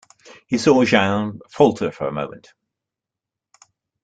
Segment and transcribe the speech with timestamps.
[0.47, 2.55] He saw Jeanne falter for a moment.